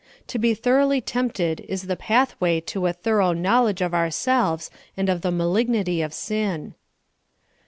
To 0.29 0.39
be 0.39 0.55
thoroughly 0.55 0.99
tempted 0.99 1.59
is 1.69 1.83
the 1.83 1.95
pathwa}^ 1.95 2.65
to 2.65 2.87
a 2.87 2.91
thorough 2.93 3.33
knowledge 3.33 3.81
of 3.83 3.93
ourselves 3.93 4.71
and 4.97 5.09
of 5.09 5.21
the 5.21 5.29
malignity 5.29 6.01
of 6.01 6.11
sin. 6.11 6.73